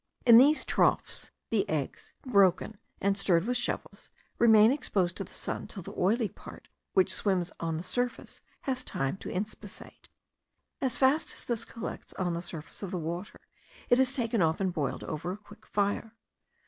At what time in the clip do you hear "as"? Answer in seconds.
10.81-10.97, 11.35-11.45